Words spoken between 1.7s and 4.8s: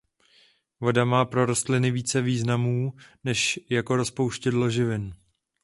více významů než jako rozpouštědlo